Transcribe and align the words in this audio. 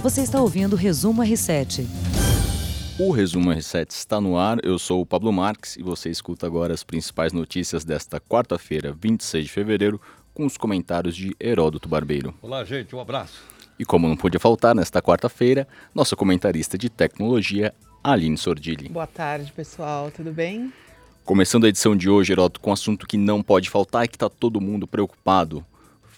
Você 0.00 0.20
está 0.22 0.40
ouvindo 0.40 0.74
o 0.74 0.76
Resumo 0.76 1.22
R7. 1.22 1.84
O 3.00 3.10
Resumo 3.10 3.50
R7 3.50 3.90
está 3.90 4.20
no 4.20 4.38
ar. 4.38 4.64
Eu 4.64 4.78
sou 4.78 5.00
o 5.00 5.06
Pablo 5.06 5.32
Marques 5.32 5.76
e 5.76 5.82
você 5.82 6.08
escuta 6.08 6.46
agora 6.46 6.72
as 6.72 6.84
principais 6.84 7.32
notícias 7.32 7.84
desta 7.84 8.20
quarta-feira, 8.20 8.92
26 8.92 9.46
de 9.46 9.50
fevereiro, 9.50 10.00
com 10.32 10.46
os 10.46 10.56
comentários 10.56 11.16
de 11.16 11.34
Heródoto 11.40 11.88
Barbeiro. 11.88 12.32
Olá, 12.40 12.64
gente, 12.64 12.94
um 12.94 13.00
abraço. 13.00 13.42
E 13.76 13.84
como 13.84 14.08
não 14.08 14.16
podia 14.16 14.38
faltar 14.38 14.72
nesta 14.72 15.02
quarta-feira, 15.02 15.66
nossa 15.92 16.14
comentarista 16.14 16.78
de 16.78 16.88
tecnologia, 16.88 17.74
Aline 18.02 18.38
Sordilli. 18.38 18.88
Boa 18.90 19.06
tarde, 19.06 19.52
pessoal, 19.52 20.12
tudo 20.12 20.30
bem? 20.30 20.72
Começando 21.24 21.64
a 21.64 21.68
edição 21.68 21.96
de 21.96 22.08
hoje, 22.08 22.32
Heródoto, 22.32 22.60
com 22.60 22.70
um 22.70 22.72
assunto 22.72 23.04
que 23.04 23.16
não 23.16 23.42
pode 23.42 23.68
faltar 23.68 24.04
e 24.04 24.08
que 24.08 24.14
está 24.14 24.28
todo 24.30 24.60
mundo 24.60 24.86
preocupado. 24.86 25.66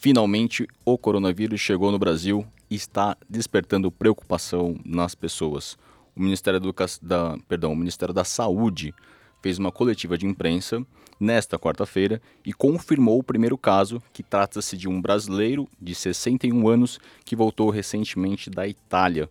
Finalmente, 0.03 0.67
o 0.83 0.97
coronavírus 0.97 1.61
chegou 1.61 1.93
no 1.93 1.99
Brasil 1.99 2.47
e 2.71 2.75
está 2.75 3.15
despertando 3.29 3.93
preocupação 3.93 4.81
nas 4.83 5.15
pessoas. 5.15 5.77
O 6.17 6.23
Ministério, 6.23 6.59
da, 7.03 7.37
perdão, 7.47 7.75
o 7.75 7.77
Ministério 7.77 8.15
da 8.15 8.25
Saúde 8.25 8.95
fez 9.43 9.59
uma 9.59 9.71
coletiva 9.71 10.17
de 10.17 10.25
imprensa 10.25 10.83
nesta 11.21 11.59
quarta-feira 11.59 12.19
e 12.47 12.55
confirmou 12.55 13.19
o 13.19 13.23
primeiro 13.23 13.59
caso, 13.59 14.03
que 14.11 14.23
trata-se 14.23 14.75
de 14.75 14.89
um 14.89 15.03
brasileiro 15.03 15.69
de 15.79 15.95
61 15.95 16.67
anos 16.67 16.99
que 17.23 17.37
voltou 17.37 17.69
recentemente 17.69 18.49
da 18.49 18.67
Itália. 18.67 19.29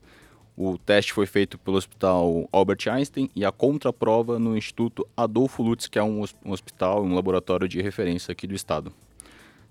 O 0.55 0.77
teste 0.77 1.13
foi 1.13 1.25
feito 1.25 1.57
pelo 1.57 1.77
Hospital 1.77 2.47
Albert 2.51 2.87
Einstein 2.91 3.27
e 3.35 3.43
a 3.43 3.51
contraprova 3.51 4.37
no 4.37 4.55
Instituto 4.55 5.07
Adolfo 5.17 5.63
Lutz, 5.63 5.87
que 5.87 5.97
é 5.97 6.03
um 6.03 6.23
hospital, 6.45 7.03
um 7.03 7.15
laboratório 7.15 7.67
de 7.67 7.81
referência 7.81 8.31
aqui 8.31 8.45
do 8.45 8.53
estado. 8.53 8.93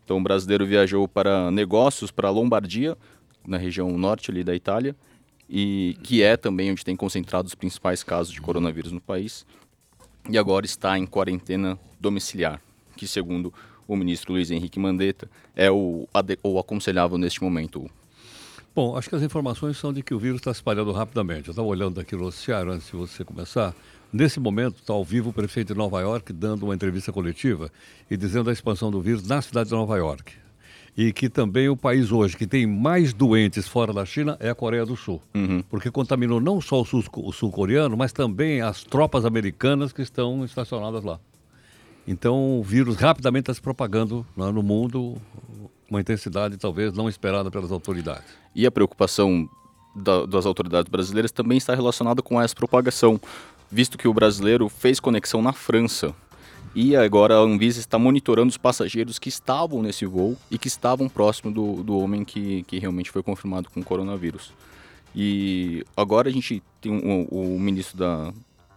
Então, 0.09 0.17
o 0.17 0.23
brasileiro 0.23 0.65
viajou 0.65 1.07
para 1.07 1.51
negócios 1.51 2.11
para 2.11 2.30
Lombardia, 2.30 2.97
na 3.47 3.59
região 3.59 3.91
norte 3.98 4.31
ali 4.31 4.43
da 4.43 4.57
Itália, 4.57 4.97
e 5.51 5.98
que 6.03 6.23
é 6.23 6.34
também 6.34 6.73
onde 6.73 6.83
tem 6.83 6.97
concentrado 6.97 7.47
os 7.47 7.55
principais 7.55 8.03
casos 8.03 8.33
de 8.33 8.41
coronavírus 8.41 8.91
no 8.91 9.03
país, 9.03 9.45
e 10.31 10.39
agora 10.39 10.64
está 10.64 10.98
em 10.98 11.05
quarentena 11.05 11.79
domiciliar, 12.01 12.59
que 12.97 13.06
segundo 13.06 13.53
o 13.86 13.95
ministro 13.95 14.33
Luiz 14.33 14.51
Henrique 14.51 14.81
Mandetta 14.81 15.31
é 15.55 15.70
o, 15.70 16.09
o 16.42 16.59
aconselhável 16.59 17.19
neste 17.19 17.42
momento, 17.42 17.86
Bom, 18.75 18.97
acho 18.97 19.09
que 19.09 19.17
as 19.17 19.23
informações 19.23 19.77
são 19.77 19.92
de 19.92 20.05
que 20.05 20.14
o 20.14 20.20
vírus 20.20 20.39
está 20.39 20.53
espalhando 20.53 20.92
rapidamente. 20.92 21.48
Eu 21.48 21.53
estava 21.53 21.67
olhando 21.67 21.98
aqui 21.98 22.14
no 22.14 22.23
noticiário 22.23 22.70
antes 22.70 22.86
de 22.86 22.92
você 22.92 23.25
começar. 23.25 23.75
Nesse 24.12 24.41
momento, 24.41 24.77
está 24.77 24.92
ao 24.92 25.05
vivo 25.05 25.31
o 25.31 25.33
prefeito 25.33 25.75
de 25.75 25.78
Nova 25.78 26.01
York 26.01 26.33
dando 26.33 26.62
uma 26.62 26.75
entrevista 26.75 27.12
coletiva 27.12 27.70
e 28.11 28.17
dizendo 28.17 28.48
a 28.48 28.53
expansão 28.53 28.91
do 28.91 29.01
vírus 29.01 29.27
na 29.27 29.42
cidade 29.42 29.69
de 29.69 29.75
Nova 29.75 29.97
York. 29.97 30.33
E 30.97 31.12
que 31.12 31.28
também 31.28 31.69
o 31.69 31.77
país 31.77 32.11
hoje 32.11 32.36
que 32.36 32.47
tem 32.47 32.67
mais 32.67 33.12
doentes 33.12 33.69
fora 33.69 33.92
da 33.92 34.05
China 34.05 34.36
é 34.41 34.51
a 34.51 34.55
Coreia 34.55 34.84
do 34.84 34.97
Sul. 34.97 35.23
Uhum. 35.34 35.62
Porque 35.69 35.91
contaminou 35.91 36.41
não 36.41 36.61
só 36.61 36.81
o 36.81 37.33
sul-coreano, 37.33 37.97
mas 37.97 38.12
também 38.12 38.62
as 38.62 38.83
tropas 38.83 39.25
americanas 39.25 39.92
que 39.92 40.03
estão 40.03 40.45
estacionadas 40.45 41.05
lá. 41.05 41.20
Então 42.06 42.59
o 42.59 42.62
vírus 42.62 42.97
rapidamente 42.97 43.42
está 43.42 43.55
se 43.55 43.61
propagando 43.61 44.27
né, 44.34 44.51
no 44.51 44.62
mundo 44.62 45.20
uma 45.91 46.01
intensidade 46.01 46.56
talvez 46.56 46.92
não 46.95 47.09
esperada 47.09 47.51
pelas 47.51 47.70
autoridades. 47.70 48.27
E 48.55 48.67
a 48.67 48.70
preocupação 48.70 49.48
da, 49.95 50.27
das 50.27 50.47
autoridades 50.47 50.91
brasileiras 50.91 51.31
também 51.31 51.59
está 51.59 51.75
relacionada 51.75 52.23
com 52.23 52.41
essa 52.41 52.55
propagação, 52.55 53.20
visto 53.70 53.98
que 53.98 54.08
o 54.08 54.14
brasileiro 54.14 54.69
fez 54.69 54.98
conexão 55.00 55.42
na 55.42 55.52
França. 55.52 56.14
E 56.74 56.94
agora 56.94 57.34
a 57.34 57.41
Anvisa 57.41 57.80
está 57.80 57.98
monitorando 57.98 58.50
os 58.50 58.56
passageiros 58.56 59.19
que 59.19 59.28
estavam 59.28 59.83
nesse 59.83 60.06
voo 60.06 60.36
e 60.50 60.58
que 60.58 60.69
estavam 60.69 61.08
próximo 61.08 61.50
do, 61.50 61.83
do 61.83 61.98
homem 61.98 62.24
que, 62.24 62.62
que 62.64 62.78
realmente 62.78 63.11
foi 63.11 63.22
confirmado 63.22 63.69
com 63.70 63.83
coronavírus. 63.83 64.52
E 65.14 65.84
agora 65.96 66.28
a 66.28 66.33
gente 66.33 66.62
tem 66.80 66.92
o, 66.92 67.55
o 67.55 67.58
ministro 67.58 67.96
da, 67.96 68.33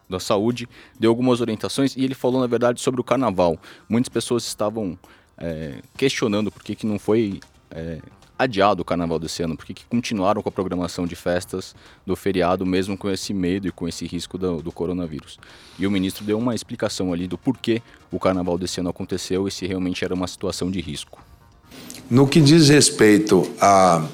da 0.09 0.19
Saúde 0.19 0.67
deu 0.99 1.09
algumas 1.09 1.41
orientações 1.41 1.95
e 1.95 2.03
ele 2.03 2.13
falou, 2.13 2.41
na 2.41 2.47
verdade, 2.47 2.81
sobre 2.81 3.01
o 3.01 3.03
carnaval. 3.03 3.57
Muitas 3.89 4.09
pessoas 4.09 4.45
estavam 4.45 4.97
é, 5.37 5.81
questionando 5.97 6.51
por 6.51 6.63
que, 6.63 6.75
que 6.75 6.85
não 6.85 6.99
foi 6.99 7.39
é, 7.71 7.99
adiado 8.43 8.81
o 8.81 8.85
carnaval 8.85 9.19
desse 9.19 9.43
ano, 9.43 9.55
por 9.55 9.65
que, 9.65 9.73
que 9.73 9.85
continuaram 9.85 10.41
com 10.41 10.49
a 10.49 10.51
programação 10.51 11.05
de 11.05 11.15
festas 11.15 11.75
do 12.05 12.15
feriado, 12.15 12.65
mesmo 12.65 12.97
com 12.97 13.09
esse 13.09 13.33
medo 13.33 13.67
e 13.67 13.71
com 13.71 13.87
esse 13.87 14.05
risco 14.05 14.37
do, 14.37 14.61
do 14.61 14.71
coronavírus. 14.71 15.39
E 15.77 15.87
o 15.87 15.91
ministro 15.91 16.23
deu 16.23 16.37
uma 16.37 16.55
explicação 16.55 17.13
ali 17.13 17.27
do 17.27 17.37
porquê 17.37 17.81
o 18.11 18.19
carnaval 18.19 18.57
desse 18.57 18.79
ano 18.79 18.89
aconteceu 18.89 19.47
e 19.47 19.51
se 19.51 19.65
realmente 19.65 20.03
era 20.03 20.13
uma 20.13 20.27
situação 20.27 20.69
de 20.69 20.81
risco. 20.81 21.23
No 22.09 22.27
que 22.27 22.41
diz 22.41 22.69
respeito 22.69 23.49
a 23.59 24.05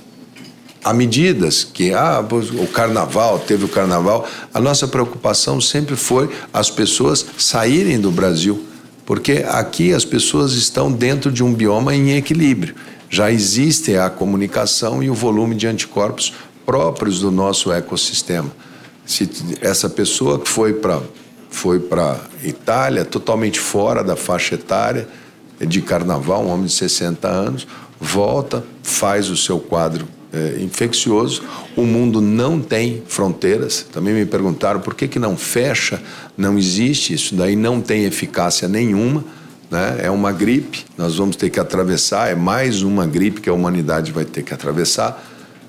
a 0.84 0.94
medidas 0.94 1.66
que 1.66 1.94
ah, 1.94 2.24
o 2.62 2.68
carnaval, 2.68 3.40
teve 3.40 3.66
o 3.66 3.68
carnaval, 3.68 4.26
a 4.54 4.62
nossa 4.62 4.88
preocupação 4.88 5.60
sempre 5.60 5.98
foi 5.98 6.30
as 6.54 6.70
pessoas 6.70 7.26
saírem 7.38 8.00
do 8.00 8.10
Brasil 8.10 8.64
porque 9.08 9.46
aqui 9.48 9.94
as 9.94 10.04
pessoas 10.04 10.52
estão 10.52 10.92
dentro 10.92 11.32
de 11.32 11.42
um 11.42 11.54
bioma 11.54 11.96
em 11.96 12.18
equilíbrio. 12.18 12.76
Já 13.10 13.32
existe 13.32 13.96
a 13.96 14.10
comunicação 14.10 15.02
e 15.02 15.10
o 15.10 15.14
volume 15.14 15.56
de 15.56 15.68
anticorpos 15.68 16.34
próprios 16.66 17.22
do 17.22 17.32
nosso 17.32 17.72
ecossistema. 17.72 18.52
Se 19.06 19.30
essa 19.62 19.90
pessoa 19.90 20.40
que 20.40 20.50
foi 20.50 20.74
para 20.74 21.02
foi 21.50 21.80
para 21.80 22.20
Itália, 22.44 23.06
totalmente 23.06 23.60
fora 23.60 24.04
da 24.04 24.16
faixa 24.16 24.56
etária 24.56 25.08
de 25.60 25.82
carnaval, 25.82 26.46
um 26.46 26.50
homem 26.50 26.66
de 26.66 26.74
60 26.74 27.28
anos, 27.28 27.68
volta, 28.00 28.64
faz 28.84 29.30
o 29.30 29.38
seu 29.38 29.58
quadro 29.60 30.08
é, 30.32 30.62
infeccioso. 30.62 31.42
O 31.76 31.84
mundo 31.84 32.22
não 32.22 32.60
tem 32.60 33.02
fronteiras. 33.08 33.86
Também 33.92 34.14
me 34.14 34.26
perguntaram 34.26 34.80
por 34.80 34.94
que, 34.94 35.08
que 35.08 35.18
não 35.18 35.36
fecha, 35.36 36.02
não 36.38 36.58
existe, 36.58 37.14
isso 37.14 37.34
daí 37.36 37.56
não 37.56 37.82
tem 37.82 38.04
eficácia 38.04 38.68
nenhuma. 38.68 39.24
Né? 39.70 40.00
É 40.04 40.12
uma 40.12 40.32
gripe, 40.32 40.86
nós 40.98 41.18
vamos 41.18 41.36
ter 41.36 41.50
que 41.50 41.60
atravessar, 41.60 42.30
é 42.30 42.36
mais 42.36 42.82
uma 42.82 43.06
gripe 43.06 43.42
que 43.42 43.50
a 43.50 43.54
humanidade 43.54 44.12
vai 44.12 44.26
ter 44.26 44.44
que 44.44 44.54
atravessar. 44.54 45.24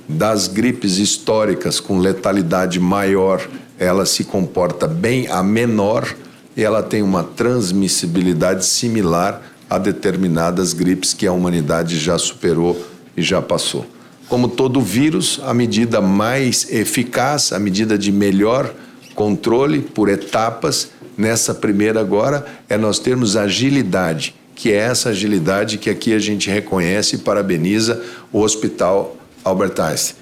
Das 0.09 0.49
gripes 0.49 0.99
históricas 0.99 1.81
com 1.81 1.99
letalidade 1.99 2.81
maior, 2.81 3.47
ela 3.79 4.07
se 4.07 4.25
comporta 4.25 4.87
bem 4.87 5.29
a 5.29 5.43
menor 5.43 6.15
e 6.57 6.65
ela 6.65 6.83
tem 6.83 7.03
uma 7.03 7.23
transmissibilidade 7.23 8.65
similar 8.65 9.43
a 9.69 9.79
determinadas 9.79 10.73
gripes 10.73 11.13
que 11.13 11.27
a 11.27 11.33
humanidade 11.33 11.99
já 11.99 12.17
superou 12.17 12.81
e 13.17 13.23
já 13.23 13.43
passou. 13.43 13.87
Como 14.29 14.49
todo 14.49 14.81
vírus, 14.81 15.41
a 15.45 15.53
medida 15.53 16.01
mais 16.01 16.71
eficaz, 16.71 17.53
a 17.53 17.59
medida 17.59 17.99
de 17.99 18.13
melhor 18.13 18.73
controle 19.15 19.81
por 19.81 20.09
etapas, 20.09 20.91
nessa 21.19 21.53
primeira 21.55 22.01
agora, 22.01 22.47
é 22.69 22.79
nós 22.79 22.99
termos 22.99 23.37
agilidade, 23.37 24.35
que 24.55 24.73
é 24.73 24.77
essa 24.77 25.11
agilidade 25.11 25.77
que 25.77 25.91
aqui 25.91 26.15
a 26.15 26.19
gente 26.19 26.49
reconhece 26.49 27.17
e 27.17 27.19
parabeniza 27.19 28.03
o 28.33 28.41
Hospital 28.41 29.17
Albert 29.45 29.81
Einstein. 29.81 30.17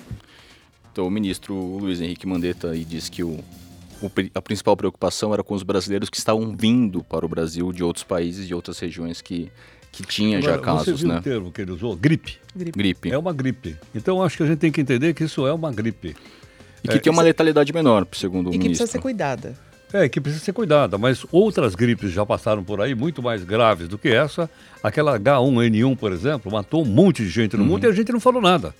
Então, 0.91 1.07
o 1.07 1.11
ministro 1.11 1.55
Luiz 1.55 2.01
Henrique 2.01 2.27
Mandetta 2.27 2.71
aí 2.71 2.83
disse 2.83 3.11
que 3.11 3.23
o, 3.23 3.39
o, 4.03 4.11
a 4.35 4.41
principal 4.41 4.75
preocupação 4.75 5.35
era 5.35 5.45
com 5.45 5.55
os 5.55 5.63
brasileiros 5.63 6.09
que 6.09 6.17
estavam 6.17 6.57
vindo 6.57 7.05
para 7.05 7.27
o 7.27 7.29
Brasil 7.29 7.71
de 7.71 7.85
outros 7.85 8.03
países, 8.03 8.47
de 8.47 8.55
outras 8.55 8.79
regiões 8.79 9.21
que 9.21 9.51
que 9.97 10.03
tinha 10.03 10.39
Agora, 10.39 10.53
já 10.53 10.59
casos, 10.59 10.85
você 10.85 10.93
viu 10.93 11.09
né? 11.09 11.19
o 11.19 11.23
termo 11.23 11.51
que 11.51 11.63
ele 11.63 11.73
usou? 11.73 11.97
Gripe. 11.97 12.37
gripe. 12.55 12.79
gripe. 12.79 13.11
É 13.11 13.17
uma 13.17 13.33
gripe. 13.33 13.77
Então 13.95 14.23
acho 14.23 14.37
que 14.37 14.43
a 14.43 14.47
gente 14.47 14.59
tem 14.59 14.71
que 14.71 14.79
entender 14.79 15.15
que 15.15 15.25
isso 15.25 15.47
é 15.47 15.53
uma 15.55 15.73
gripe. 15.73 16.15
E 16.85 16.89
que 16.89 16.97
é, 16.97 16.99
tem 16.99 17.11
uma 17.11 17.23
letalidade 17.23 17.73
menor, 17.73 18.07
segundo 18.13 18.51
o 18.51 18.55
e 18.55 18.59
ministro. 18.59 18.59
E 18.59 18.61
que 18.61 18.69
precisa 18.77 18.93
ser 18.93 19.01
cuidada. 19.01 19.57
É, 19.97 20.11
que 20.11 20.21
precisa 20.21 20.45
ser 20.45 20.53
cuidada, 20.53 20.99
mas 20.99 21.25
outras 21.33 21.75
gripes 21.75 22.13
já 22.13 22.27
passaram 22.27 22.63
por 22.63 22.83
aí, 22.83 22.95
muito 22.95 23.23
mais 23.23 23.43
graves 23.43 23.89
do 23.89 23.97
que 23.97 24.09
essa. 24.09 24.51
Aquela 24.83 25.19
H1N1, 25.19 25.97
por 25.97 26.13
exemplo, 26.13 26.53
matou 26.53 26.83
um 26.83 26.85
monte 26.85 27.23
de 27.23 27.31
gente 27.31 27.57
no 27.57 27.63
uhum. 27.63 27.71
mundo 27.71 27.85
e 27.85 27.87
a 27.89 27.93
gente 27.93 28.13
não 28.13 28.21
falou 28.21 28.43
nada. 28.43 28.75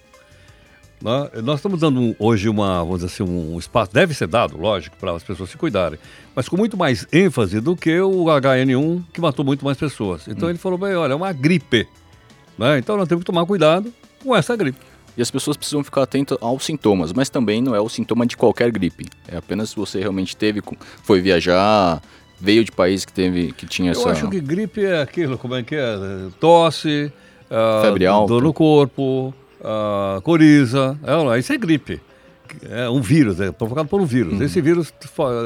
Né? 1.01 1.31
Nós 1.43 1.61
estamos 1.61 1.81
dando 1.81 2.15
hoje 2.19 2.51
uma, 2.51 2.81
vamos 2.81 3.01
dizer 3.01 3.07
assim, 3.07 3.23
um 3.23 3.59
espaço, 3.59 3.95
deve 3.95 4.13
ser 4.13 4.27
dado, 4.27 4.59
lógico, 4.59 4.95
para 4.99 5.13
as 5.13 5.23
pessoas 5.23 5.49
se 5.49 5.57
cuidarem, 5.57 5.99
mas 6.35 6.51
com 6.51 6.57
muito 6.59 6.77
mais 6.77 7.07
ênfase 7.11 7.61
do 7.61 7.75
que 7.75 7.99
o 7.99 8.25
HN1, 8.25 9.03
que 9.11 9.21
matou 9.21 9.43
muito 9.43 9.65
mais 9.65 9.79
pessoas. 9.79 10.29
Então 10.29 10.49
hum. 10.49 10.51
ele 10.51 10.59
falou, 10.59 10.77
bem, 10.77 10.95
olha, 10.97 11.15
é 11.15 11.17
uma 11.17 11.33
gripe. 11.33 11.89
Né? 12.59 12.79
Então 12.79 12.99
nós 12.99 13.09
temos 13.09 13.23
que 13.23 13.27
tomar 13.27 13.47
cuidado 13.47 13.91
com 14.23 14.37
essa 14.37 14.55
gripe. 14.55 14.79
E 15.17 15.23
as 15.23 15.31
pessoas 15.31 15.57
precisam 15.57 15.83
ficar 15.83 16.03
atentas 16.03 16.37
aos 16.41 16.65
sintomas, 16.65 17.13
mas 17.13 17.29
também 17.29 17.63
não 17.63 17.75
é 17.75 17.81
o 17.81 17.89
sintoma 17.89 18.27
de 18.27 18.37
qualquer 18.37 18.71
gripe. 18.71 19.07
É 19.27 19.37
apenas 19.37 19.71
se 19.71 19.77
você 19.77 19.99
realmente 19.99 20.37
teve, 20.37 20.63
foi 21.03 21.21
viajar, 21.21 22.03
veio 22.39 22.65
de 22.65 22.71
país 22.71 23.05
que 23.05 23.13
teve, 23.13 23.53
que 23.53 23.67
tinha 23.67 23.89
Eu 23.89 23.93
essa. 23.93 24.09
Eu 24.09 24.13
acho 24.13 24.31
que 24.31 24.41
gripe 24.41 24.85
é 24.85 25.01
aquilo, 25.01 25.39
como 25.39 25.55
é 25.55 25.63
que 25.63 25.75
é? 25.75 25.97
Tosse, 26.39 27.11
uh, 27.51 27.83
febre 27.83 28.07
alta, 28.07 28.29
dor 28.29 28.43
no 28.43 28.53
corpo, 28.53 29.35
uh, 29.61 30.21
coriza, 30.23 30.99
é, 31.03 31.39
isso 31.39 31.53
é 31.53 31.57
gripe. 31.57 32.01
É 32.71 32.89
um 32.89 33.01
vírus, 33.01 33.41
é 33.41 33.51
provocado 33.53 33.89
por 33.89 34.01
um 34.01 34.05
vírus. 34.05 34.35
Uhum. 34.35 34.43
Esse 34.43 34.61
vírus, 34.61 34.93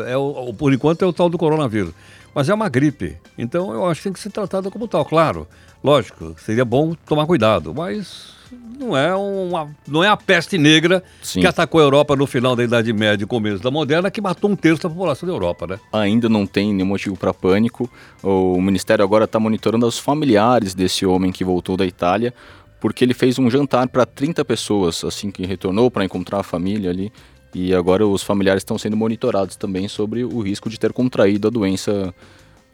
é 0.07 0.17
o, 0.17 0.53
por 0.55 0.73
enquanto, 0.73 1.03
é 1.03 1.07
o 1.07 1.13
tal 1.13 1.29
do 1.29 1.39
coronavírus. 1.39 1.93
Mas 2.35 2.49
é 2.49 2.55
uma 2.55 2.69
gripe. 2.69 3.17
Então 3.37 3.73
eu 3.73 3.87
acho 3.87 4.01
que 4.01 4.05
tem 4.05 4.13
que 4.13 4.21
ser 4.21 4.31
tratada 4.31 4.71
como 4.71 4.87
tal. 4.87 5.05
Claro, 5.05 5.47
lógico, 5.83 6.35
seria 6.39 6.65
bom 6.65 6.95
tomar 7.07 7.27
cuidado, 7.27 7.75
mas 7.75 8.39
não 8.79 8.97
é, 8.97 9.15
uma, 9.15 9.69
não 9.87 10.03
é 10.03 10.09
a 10.09 10.17
peste 10.17 10.57
negra 10.57 11.05
Sim. 11.23 11.41
que 11.41 11.47
atacou 11.47 11.81
a 11.81 11.85
Europa 11.85 12.17
no 12.17 12.27
final 12.27 12.57
da 12.57 12.65
Idade 12.65 12.93
Média 12.93 13.25
e 13.25 13.27
começo 13.27 13.63
da 13.63 13.71
Moderna, 13.71 14.11
que 14.11 14.21
matou 14.21 14.51
um 14.51 14.57
terço 14.57 14.83
da 14.83 14.89
população 14.89 15.27
da 15.27 15.35
Europa, 15.35 15.67
né? 15.67 15.81
Ainda 15.93 16.29
não 16.29 16.47
tem 16.47 16.73
nenhum 16.73 16.89
motivo 16.89 17.17
para 17.17 17.35
pânico. 17.35 17.91
O 18.23 18.61
Ministério 18.61 19.05
agora 19.05 19.27
está 19.27 19.39
monitorando 19.39 19.87
os 19.87 19.99
familiares 19.99 20.75
desse 20.75 21.05
homem 21.05 21.31
que 21.31 21.45
voltou 21.45 21.77
da 21.77 21.87
Itália, 21.87 22.35
porque 22.81 23.05
ele 23.05 23.15
fez 23.15 23.39
um 23.39 23.51
jantar 23.51 23.89
para 23.89 24.07
30 24.07 24.45
pessoas 24.45 25.05
assim 25.05 25.31
que 25.31 25.45
retornou 25.47 25.91
para 25.91 26.05
encontrar 26.05 26.41
a 26.41 26.43
família 26.43 26.91
ali. 26.91 27.13
E 27.55 27.75
agora 27.75 28.07
os 28.07 28.23
familiares 28.23 28.61
estão 28.61 28.79
sendo 28.79 28.97
monitorados 28.97 29.57
também 29.57 29.89
sobre 29.89 30.23
o 30.25 30.41
risco 30.41 30.71
de 30.71 30.79
ter 30.79 30.93
contraído 30.93 31.49
a 31.49 31.51
doença 31.51 32.15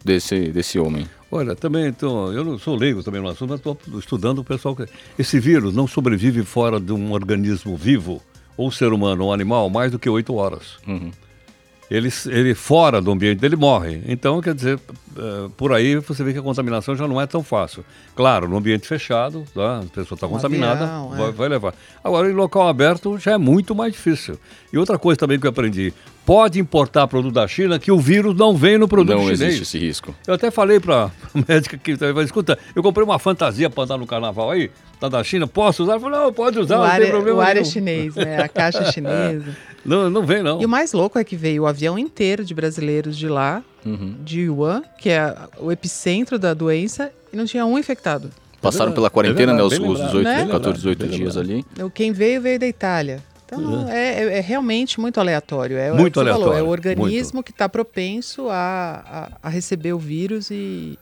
desse, 0.05 0.49
desse 0.51 0.77
homem. 0.79 1.07
Olha, 1.31 1.55
também, 1.55 1.87
então, 1.87 2.31
eu 2.31 2.43
não 2.43 2.57
sou 2.59 2.75
leigo 2.75 3.01
também 3.03 3.19
no 3.21 3.27
assunto, 3.27 3.49
mas 3.49 3.59
estou 3.59 3.77
estudando 3.99 4.39
o 4.39 4.43
pessoal. 4.43 4.75
que- 4.75 4.85
Esse 5.17 5.39
vírus 5.39 5.73
não 5.73 5.87
sobrevive 5.87 6.43
fora 6.43 6.79
de 6.79 6.93
um 6.93 7.11
organismo 7.11 7.75
vivo, 7.75 8.21
ou 8.55 8.71
ser 8.71 8.93
humano 8.93 9.25
ou 9.25 9.33
animal, 9.33 9.67
mais 9.69 9.91
do 9.91 9.97
que 9.99 10.07
oito 10.09 10.35
horas. 10.35 10.77
Uhum. 10.87 11.11
Ele, 11.89 12.09
ele 12.27 12.53
fora 12.53 13.01
do 13.01 13.11
ambiente 13.11 13.39
dele 13.39 13.55
morre. 13.55 14.01
Então, 14.07 14.41
quer 14.41 14.53
dizer, 14.53 14.79
eh, 15.17 15.49
por 15.57 15.73
aí 15.73 15.95
você 15.97 16.23
vê 16.23 16.33
que 16.33 16.39
a 16.39 16.41
contaminação 16.41 16.95
já 16.95 17.07
não 17.07 17.19
é 17.19 17.25
tão 17.25 17.43
fácil. 17.43 17.83
Claro, 18.15 18.47
no 18.47 18.57
ambiente 18.57 18.87
fechado, 18.87 19.43
tá? 19.53 19.79
a 19.79 19.83
pessoa 19.83 20.15
está 20.15 20.27
Um 20.27 20.31
contaminada, 20.31 20.83
avião, 20.83 21.13
é. 21.13 21.17
vai, 21.17 21.31
vai 21.31 21.49
levar. 21.49 21.73
Agora, 22.03 22.29
em 22.29 22.33
local 22.33 22.67
aberto 22.67 23.17
já 23.17 23.31
é 23.31 23.37
muito 23.37 23.73
mais 23.73 23.93
difícil. 23.93 24.37
E 24.71 24.77
outra 24.77 24.97
coisa 24.97 25.17
também 25.17 25.39
que 25.39 25.47
eu 25.47 25.49
aprendi: 25.49 25.93
pode 26.25 26.59
importar 26.59 27.07
produto 27.07 27.33
da 27.33 27.47
China 27.47 27.79
que 27.79 27.91
o 27.91 27.97
vírus 27.97 28.35
não 28.35 28.55
vem 28.55 28.77
no 28.77 28.87
produto 28.87 29.15
não 29.15 29.23
chinês. 29.23 29.41
existe 29.41 29.63
esse 29.63 29.79
risco. 29.79 30.13
Eu 30.27 30.33
até 30.33 30.51
falei 30.51 30.79
para 30.79 31.05
a 31.33 31.43
médica 31.47 31.77
que 31.77 31.95
falou, 31.95 32.21
escuta, 32.21 32.59
eu 32.75 32.83
comprei 32.83 33.03
uma 33.03 33.17
fantasia 33.17 33.69
para 33.69 33.85
andar 33.85 33.97
no 33.97 34.05
carnaval 34.05 34.51
aí, 34.51 34.69
tá 34.99 35.07
da 35.07 35.23
China, 35.23 35.47
posso 35.47 35.83
usar? 35.83 35.93
Ela 35.93 36.01
falou, 36.01 36.19
não, 36.19 36.33
pode 36.33 36.59
usar, 36.59 36.75
o 36.75 36.79
não 36.79 36.85
ar, 36.85 36.99
tem 36.99 37.07
é, 37.07 37.11
problema 37.11 37.39
o 37.39 37.41
ar 37.41 37.55
é 37.55 37.63
chinês, 37.63 38.15
né? 38.15 38.43
A 38.43 38.49
caixa 38.49 38.79
é 38.83 38.91
chinesa. 38.91 39.55
Não, 39.85 40.09
não 40.09 40.25
vem 40.25 40.43
não. 40.43 40.61
E 40.61 40.65
o 40.65 40.69
mais 40.69 40.91
louco 40.91 41.17
é 41.17 41.23
que 41.23 41.37
veio 41.37 41.63
o 41.63 41.65
avião 41.65 41.97
inteiro 41.97 42.43
de 42.43 42.53
brasileiros 42.53 43.17
de 43.17 43.29
lá, 43.29 43.63
Uhum. 43.87 44.15
de 44.23 44.41
Yuan, 44.41 44.83
que 44.97 45.09
é 45.09 45.35
o 45.59 45.71
epicentro 45.71 46.37
da 46.37 46.53
doença, 46.53 47.11
e 47.31 47.37
não 47.37 47.45
tinha 47.45 47.65
um 47.65 47.77
infectado. 47.77 48.29
Passaram 48.61 48.85
verdade, 48.91 48.95
pela 48.95 49.09
quarentena, 49.09 49.51
é 49.53 49.55
né? 49.55 49.61
Os, 49.61 49.73
os 49.73 49.79
bem 49.79 49.87
18, 49.87 50.13
lembrado, 50.15 50.47
14, 50.51 50.63
bem 50.63 50.73
18 50.73 51.01
lembrado, 51.03 51.17
dias 51.19 51.37
ali. 51.37 51.65
O- 51.83 51.89
Quem 51.89 52.11
veio, 52.11 52.41
veio 52.41 52.59
da 52.59 52.67
Itália. 52.67 53.23
Então, 53.45 53.87
é, 53.87 54.23
é- 54.23 54.37
é 54.37 54.41
realmente 54.41 54.99
muito 54.99 55.19
aleatório. 55.21 55.77
É, 55.77 55.87
é 55.87 55.91
o 55.93 55.95
Muito 55.95 56.19
você 56.19 56.25
falou, 56.25 56.47
aleatório, 56.49 56.59
é 56.59 56.67
o 56.67 56.69
organismo 56.71 57.41
que 57.41 57.51
está 57.51 57.69
propenso 57.69 58.49
a, 58.49 59.29
a, 59.41 59.47
a 59.47 59.49
receber 59.49 59.93
o 59.93 59.99
vírus 59.99 60.51
e... 60.51 60.99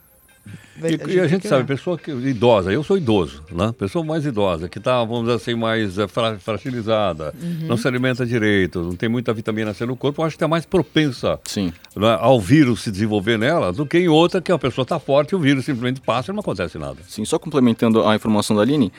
E, 0.78 1.14
e 1.16 1.20
a 1.22 1.28
gente 1.28 1.44
que 1.44 1.48
sabe, 1.48 1.64
pessoa 1.64 1.98
que, 1.98 2.12
idosa, 2.12 2.72
eu 2.72 2.84
sou 2.84 2.98
idoso, 2.98 3.42
né? 3.50 3.74
Pessoa 3.80 4.04
mais 4.04 4.26
idosa, 4.26 4.68
que 4.68 4.78
está, 4.78 5.00
vamos 5.06 5.22
dizer 5.22 5.36
assim, 5.36 5.56
mais 5.56 5.98
eh, 5.98 6.08
fra- 6.08 6.38
fragilizada, 6.38 7.34
Uhum. 7.42 7.68
não 7.68 7.78
se 7.78 7.88
alimenta 7.88 8.26
direito, 8.26 8.82
não 8.82 8.96
tem 8.96 9.08
muita 9.08 9.34
vitamina 9.34 9.74
C 9.74 9.86
no 9.86 9.96
corpo, 9.96 10.22
eu 10.22 10.26
acho 10.26 10.34
que 10.34 10.38
está 10.38 10.48
mais 10.50 10.66
propensa 10.66 11.40
Sim. 11.46 11.72
né, 11.96 12.18
ao 12.20 12.40
vírus 12.42 12.82
se 12.82 12.92
desenvolver 12.92 13.38
nela 13.40 13.72
do 13.72 13.86
que 13.86 13.98
em 13.98 14.10
outra 14.10 14.42
que 14.42 14.52
a 14.52 14.60
pessoa 14.60 14.84
está 14.84 15.00
forte 15.00 15.32
e 15.32 15.36
o 15.36 15.40
vírus 15.40 15.64
simplesmente 15.64 16.02
passa 16.02 16.32
e 16.32 16.34
não 16.34 16.42
acontece 16.42 16.78
nada. 16.78 16.98
Sim, 17.08 17.24
só 17.24 17.40
complementando 17.40 18.06
a 18.06 18.14
informação 18.14 18.54
da 18.56 18.62
Aline, 18.62 18.92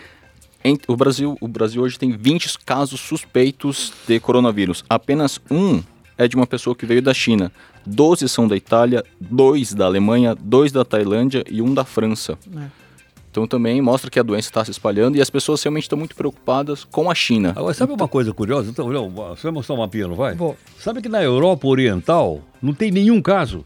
em- 0.64 0.78
o, 0.88 0.96
Brasil, 0.96 1.36
o 1.42 1.46
Brasil 1.46 1.82
hoje 1.82 1.98
tem 1.98 2.10
20 2.16 2.58
casos 2.64 3.00
suspeitos 3.00 3.92
de 4.08 4.18
coronavírus. 4.18 4.82
Apenas 4.88 5.38
um 5.50 5.82
é 6.16 6.26
de 6.26 6.34
uma 6.36 6.46
pessoa 6.46 6.74
que 6.74 6.86
veio 6.86 7.02
da 7.02 7.12
China. 7.12 7.52
12 7.86 8.28
são 8.28 8.48
da 8.48 8.56
Itália, 8.56 9.04
dois 9.20 9.72
da 9.72 9.86
Alemanha, 9.86 10.34
dois 10.34 10.72
da 10.72 10.84
Tailândia 10.84 11.44
e 11.50 11.62
um 11.62 11.72
da 11.72 11.84
França. 11.84 12.38
É. 12.56 12.86
Então 13.30 13.46
também 13.46 13.82
mostra 13.82 14.10
que 14.10 14.18
a 14.18 14.22
doença 14.22 14.48
está 14.48 14.64
se 14.64 14.70
espalhando 14.70 15.16
e 15.16 15.20
as 15.20 15.28
pessoas 15.28 15.62
realmente 15.62 15.82
estão 15.82 15.98
muito 15.98 16.16
preocupadas 16.16 16.84
com 16.84 17.10
a 17.10 17.14
China. 17.14 17.52
Agora, 17.54 17.74
sabe 17.74 17.92
uma 17.92 18.08
coisa 18.08 18.32
curiosa? 18.32 18.70
Então, 18.70 18.88
Léo, 18.88 19.10
você 19.10 19.42
vai 19.42 19.52
mostrar 19.52 19.74
um 19.74 19.78
mapinha, 19.78 20.08
não 20.08 20.14
vai? 20.14 20.34
Vou. 20.34 20.56
Sabe 20.78 21.02
que 21.02 21.08
na 21.08 21.22
Europa 21.22 21.66
Oriental 21.66 22.40
não 22.62 22.72
tem 22.72 22.90
nenhum 22.90 23.20
caso? 23.20 23.62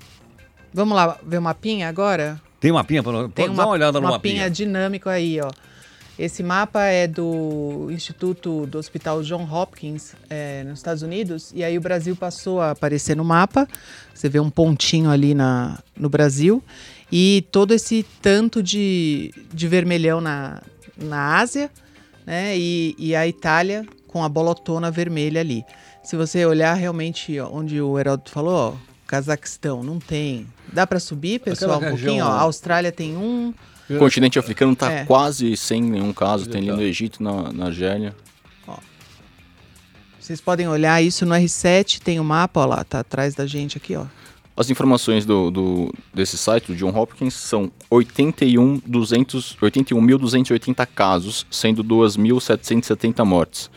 Vamos 0.74 0.96
lá 0.96 1.16
ver 1.24 1.38
o 1.38 1.42
mapinha 1.42 1.88
agora? 1.88 2.40
Tem 2.58 2.72
mapinha 2.72 3.02
para 3.02 3.28
Tem 3.28 3.46
Pode 3.46 3.56
dar 3.56 3.64
uma 3.64 3.72
olhada 3.72 4.00
no 4.00 4.08
mapinha 4.08 4.34
mapinha. 4.34 4.50
dinâmico 4.50 5.08
aí, 5.08 5.40
ó. 5.40 5.50
Esse 6.22 6.42
mapa 6.42 6.82
é 6.84 7.06
do 7.06 7.88
Instituto 7.90 8.66
do 8.66 8.76
Hospital 8.76 9.22
John 9.22 9.48
Hopkins, 9.50 10.12
é, 10.28 10.62
nos 10.64 10.80
Estados 10.80 11.02
Unidos, 11.02 11.50
e 11.54 11.64
aí 11.64 11.78
o 11.78 11.80
Brasil 11.80 12.14
passou 12.14 12.60
a 12.60 12.72
aparecer 12.72 13.16
no 13.16 13.24
mapa. 13.24 13.66
Você 14.14 14.28
vê 14.28 14.38
um 14.38 14.50
pontinho 14.50 15.08
ali 15.10 15.32
na, 15.34 15.78
no 15.96 16.10
Brasil, 16.10 16.62
e 17.10 17.46
todo 17.50 17.72
esse 17.72 18.04
tanto 18.20 18.62
de, 18.62 19.32
de 19.50 19.66
vermelhão 19.66 20.20
na, 20.20 20.60
na 20.98 21.38
Ásia, 21.38 21.70
né? 22.26 22.54
E, 22.54 22.94
e 22.98 23.16
a 23.16 23.26
Itália 23.26 23.86
com 24.06 24.22
a 24.22 24.28
bolotona 24.28 24.90
vermelha 24.90 25.40
ali. 25.40 25.64
Se 26.04 26.16
você 26.16 26.44
olhar 26.44 26.74
realmente 26.74 27.40
ó, 27.40 27.48
onde 27.50 27.80
o 27.80 27.98
Heródoto 27.98 28.30
falou, 28.30 28.74
ó, 28.76 28.90
Cazaquistão, 29.06 29.82
não 29.82 29.98
tem. 29.98 30.46
Dá 30.72 30.86
para 30.86 31.00
subir, 31.00 31.40
pessoal, 31.40 31.76
Aquela 31.78 31.92
um 31.92 31.96
pouquinho? 31.96 32.10
região- 32.12 32.28
Ó, 32.28 32.30
a 32.30 32.40
Austrália 32.42 32.92
tem 32.92 33.16
um. 33.16 33.52
O 33.90 33.98
continente 33.98 34.38
africano 34.38 34.72
está 34.72 34.90
É. 34.92 35.04
quase 35.04 35.56
sem 35.56 35.82
nenhum 35.82 36.12
caso. 36.12 36.46
Tem 36.48 36.60
ali 36.68 36.70
no 36.72 36.82
Egito, 36.82 37.22
na, 37.22 37.52
na 37.52 37.66
Argélia. 37.66 38.14
Vocês 40.18 40.40
podem 40.40 40.68
olhar 40.68 41.02
isso 41.02 41.26
no 41.26 41.34
R7, 41.34 41.98
tem 42.00 42.20
o 42.20 42.24
mapa, 42.24 42.60
ó 42.60 42.66
lá, 42.66 42.84
tá 42.84 43.00
atrás 43.00 43.34
da 43.34 43.46
gente 43.46 43.76
aqui, 43.78 43.96
ó. 43.96 44.04
As 44.56 44.68
informações 44.70 45.24
do, 45.24 45.50
do- 45.50 45.94
desse 46.12 46.36
site, 46.36 46.66
do 46.66 46.76
John 46.76 46.90
Hopkins, 46.94 47.34
são 47.34 47.72
81.200 47.90 49.56
81.280 49.60 50.86
casos, 50.94 51.46
sendo 51.50 51.82
2.770 51.82 53.24
mortes. 53.24 53.70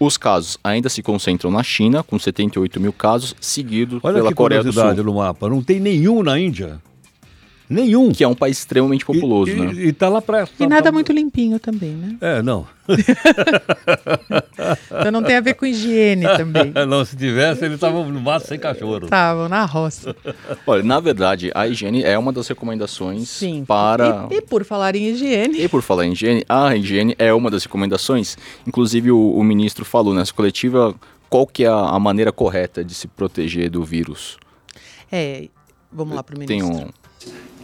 Os 0.00 0.16
casos 0.16 0.58
ainda 0.64 0.88
se 0.88 1.02
concentram 1.02 1.50
na 1.50 1.62
China, 1.62 2.02
com 2.02 2.18
78 2.18 2.80
mil 2.80 2.92
casos, 2.92 3.36
seguido 3.40 4.00
Olha 4.02 4.14
pela 4.16 4.28
que 4.30 4.34
Coreia 4.34 4.62
do 4.62 4.72
curiosidade 4.72 4.96
Sul, 4.96 5.04
no 5.04 5.14
mapa. 5.18 5.48
Não 5.48 5.62
tem 5.62 5.78
nenhum 5.78 6.22
na 6.22 6.38
Índia. 6.40 6.80
Nenhum. 7.72 8.12
que 8.12 8.22
é 8.22 8.28
um 8.28 8.34
país 8.34 8.58
extremamente 8.58 9.04
populoso, 9.04 9.50
e, 9.50 9.54
né? 9.54 9.72
E, 9.72 9.88
e 9.88 9.92
tá 9.92 10.08
lá. 10.08 10.18
E 10.20 10.22
tá- 10.22 10.68
nada 10.68 10.82
tá- 10.84 10.92
muito 10.92 11.12
limpinho 11.12 11.58
também, 11.58 11.90
né? 11.92 12.16
É, 12.20 12.42
não. 12.42 12.66
Então 14.86 15.10
não 15.12 15.22
tem 15.22 15.36
a 15.36 15.40
ver 15.40 15.54
com 15.54 15.64
higiene 15.66 16.24
também. 16.36 16.72
não, 16.86 17.04
se 17.04 17.16
tivesse, 17.16 17.64
ele 17.64 17.78
tava 17.78 18.02
no 18.04 18.20
mato 18.20 18.46
sem 18.46 18.58
cachorro. 18.58 19.04
Estavam 19.04 19.48
na 19.48 19.64
roça. 19.64 20.14
Olha, 20.66 20.82
na 20.82 21.00
verdade, 21.00 21.50
a 21.54 21.66
higiene 21.66 22.02
é 22.02 22.18
uma 22.18 22.32
das 22.32 22.46
recomendações 22.48 23.28
Sim. 23.28 23.64
para... 23.64 24.28
E, 24.30 24.36
e 24.36 24.42
por 24.42 24.64
falar 24.64 24.94
em 24.94 25.08
higiene, 25.08 25.60
E 25.62 25.68
por 25.68 25.82
falar 25.82 26.06
em 26.06 26.12
higiene, 26.12 26.44
a 26.48 26.76
higiene 26.76 27.14
é 27.18 27.32
uma 27.32 27.50
das 27.50 27.64
recomendações. 27.64 28.36
Inclusive, 28.66 29.10
o, 29.10 29.32
o 29.32 29.42
ministro 29.44 29.84
falou 29.84 30.14
nessa 30.14 30.32
coletiva 30.32 30.94
qual 31.28 31.46
que 31.46 31.64
é 31.64 31.68
a, 31.68 31.74
a 31.74 31.98
maneira 31.98 32.30
correta 32.32 32.84
de 32.84 32.94
se 32.94 33.08
proteger 33.08 33.70
do 33.70 33.82
vírus. 33.82 34.36
é, 35.10 35.48
vamos 35.90 36.14
lá 36.14 36.22
pro 36.22 36.38
Tem 36.38 36.60
ministro. 36.62 36.88
um... 36.88 37.01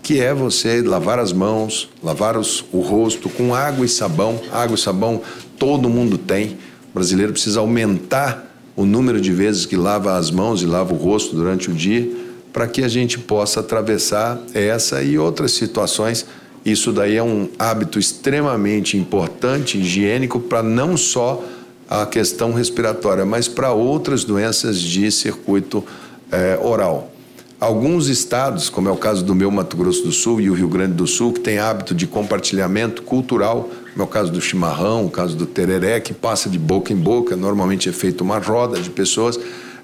que 0.08 0.20
é 0.20 0.32
você 0.32 0.80
lavar 0.80 1.18
as 1.18 1.34
mãos, 1.34 1.90
lavar 2.02 2.38
os- 2.38 2.64
o 2.72 2.80
rosto 2.80 3.28
com 3.28 3.54
água 3.54 3.84
e 3.84 3.88
sabão. 3.90 4.40
Água 4.50 4.74
e 4.74 4.78
sabão 4.78 5.20
todo 5.58 5.86
mundo 5.86 6.16
tem. 6.16 6.56
O 6.90 6.94
brasileiro 6.94 7.30
precisa 7.30 7.60
aumentar 7.60 8.58
o 8.74 8.86
número 8.86 9.20
de 9.20 9.30
vezes 9.30 9.66
que 9.66 9.76
lava 9.76 10.16
as 10.16 10.30
mãos 10.30 10.62
e 10.62 10.64
lava 10.64 10.94
o 10.94 10.96
rosto 10.96 11.36
durante 11.36 11.70
o 11.70 11.74
dia 11.74 12.10
para 12.54 12.66
que 12.66 12.82
a 12.82 12.88
gente 12.88 13.18
possa 13.18 13.60
atravessar 13.60 14.40
essa 14.54 15.02
e 15.02 15.18
outras 15.18 15.52
situações. 15.52 16.24
Isso 16.64 16.90
daí 16.90 17.16
é 17.16 17.22
um 17.22 17.46
hábito 17.58 17.98
extremamente 17.98 18.96
importante, 18.96 19.76
higiênico, 19.76 20.40
para 20.40 20.62
não 20.62 20.96
só 20.96 21.44
a 21.86 22.06
questão 22.06 22.54
respiratória, 22.54 23.26
mas 23.26 23.46
para 23.46 23.72
outras 23.74 24.24
doenças 24.24 24.80
de 24.80 25.12
circuito 25.12 25.84
eh, 26.32 26.58
oral. 26.62 27.12
Alguns 27.60 28.06
estados, 28.06 28.70
como 28.70 28.88
é 28.88 28.92
o 28.92 28.96
caso 28.96 29.24
do 29.24 29.34
meu 29.34 29.50
Mato 29.50 29.76
Grosso 29.76 30.04
do 30.04 30.12
Sul 30.12 30.40
e 30.40 30.48
o 30.48 30.54
Rio 30.54 30.68
Grande 30.68 30.92
do 30.92 31.08
Sul, 31.08 31.32
que 31.32 31.40
tem 31.40 31.58
hábito 31.58 31.92
de 31.92 32.06
compartilhamento 32.06 33.02
cultural, 33.02 33.68
como 33.90 34.00
é 34.00 34.04
o 34.04 34.06
caso 34.06 34.30
do 34.30 34.40
chimarrão, 34.40 35.06
o 35.06 35.10
caso 35.10 35.36
do 35.36 35.44
tereré, 35.44 35.98
que 35.98 36.14
passa 36.14 36.48
de 36.48 36.56
boca 36.56 36.92
em 36.92 36.96
boca, 36.96 37.34
normalmente 37.34 37.88
é 37.88 37.92
feita 37.92 38.22
uma 38.22 38.38
roda 38.38 38.80
de 38.80 38.88
pessoas, 38.90 39.40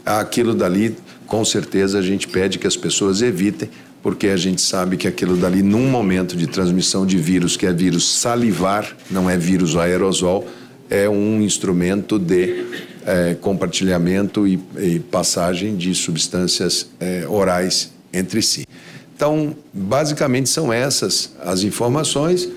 aquilo 0.07 0.55
dali, 0.55 0.97
com 1.27 1.45
certeza, 1.45 1.99
a 1.99 2.03
gente 2.03 2.29
pede 2.29 2.61
que 2.61 2.67
as 2.69 2.77
pessoas 2.77 3.21
evitem, 3.23 3.69
porque 4.05 4.29
a 4.29 4.37
gente 4.37 4.63
sabe 4.63 4.97
que 4.97 5.09
aquilo 5.09 5.37
dali, 5.37 5.61
num 5.61 5.91
momento 5.91 6.37
de 6.37 6.47
transmissão 6.47 7.05
de 7.05 7.17
vírus, 7.19 7.57
que 7.57 7.67
é 7.67 7.73
vírus 7.73 8.09
salivar, 8.09 8.87
não 9.11 9.29
é 9.29 9.37
vírus 9.37 9.77
aerosol, 9.77 10.47
é 10.91 11.09
um 11.09 11.41
instrumento 11.41 12.19
de 12.19 12.65
eh, 13.07 13.37
compartilhamento 13.41 14.47
e, 14.47 14.61
e 14.79 15.01
passagem 15.01 15.77
de 15.77 15.95
substâncias 15.95 16.89
eh, 17.01 17.27
orais 17.29 17.93
entre 18.13 18.41
si. 18.43 18.67
Então, 19.15 19.57
basicamente 19.73 20.49
são 20.49 20.73
essas 20.73 21.35
as 21.41 21.63
informações. 21.63 22.49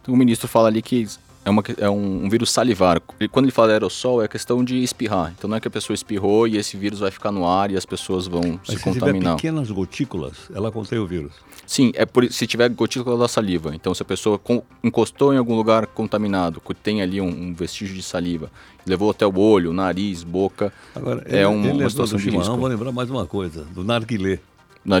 Então, 0.00 0.14
o 0.14 0.16
ministro 0.16 0.48
fala 0.48 0.68
ali 0.68 0.82
que 0.82 1.06
É, 1.44 1.50
uma, 1.50 1.62
é 1.78 1.90
um, 1.90 2.24
um 2.24 2.28
vírus 2.28 2.50
salivar. 2.52 3.00
E 3.18 3.26
quando 3.26 3.46
ele 3.46 3.52
fala 3.52 3.72
aerossol, 3.72 4.22
é 4.22 4.28
questão 4.28 4.62
de 4.64 4.80
espirrar. 4.82 5.32
Então 5.36 5.50
não 5.50 5.56
é 5.56 5.60
que 5.60 5.66
a 5.66 5.70
pessoa 5.70 5.92
espirrou 5.94 6.46
e 6.46 6.56
esse 6.56 6.76
vírus 6.76 7.00
vai 7.00 7.10
ficar 7.10 7.32
no 7.32 7.46
ar 7.48 7.70
e 7.72 7.76
as 7.76 7.84
pessoas 7.84 8.28
vão 8.28 8.42
Mas 8.60 8.66
se 8.68 8.76
se 8.76 8.82
contaminar. 8.84 9.20
tiver 9.20 9.36
pequenas 9.36 9.70
gotículas, 9.70 10.34
ela 10.54 10.70
contém 10.70 10.98
o 11.00 11.06
vírus. 11.06 11.32
Sim, 11.66 11.90
é 11.94 12.06
por, 12.06 12.30
se 12.30 12.46
tiver 12.46 12.68
gotícula 12.68 13.16
da 13.18 13.26
saliva. 13.26 13.74
Então, 13.74 13.92
se 13.94 14.02
a 14.02 14.04
pessoa 14.04 14.38
com- 14.38 14.62
encostou 14.84 15.34
em 15.34 15.36
algum 15.38 15.56
lugar 15.56 15.86
contaminado, 15.86 16.60
que 16.60 16.74
tem 16.74 17.02
ali 17.02 17.20
um, 17.20 17.26
um 17.28 17.52
vestígio 17.54 17.94
de 17.96 18.02
saliva, 18.02 18.48
levou 18.86 19.10
até 19.10 19.26
o 19.26 19.36
olho, 19.38 19.72
nariz, 19.72 20.22
boca, 20.22 20.72
Agora, 20.94 21.22
é 21.26 21.38
ele, 21.38 21.46
uma, 21.46 21.66
ele 21.68 21.82
uma 21.82 21.90
situação 21.90 22.18
de 22.18 22.30
risco. 22.30 22.56
vou 22.56 22.68
lembrar 22.68 22.92
mais 22.92 23.10
uma 23.10 23.26
coisa, 23.26 23.64
do 23.74 23.82
narguilé. 23.82 24.38
Não, 24.84 24.96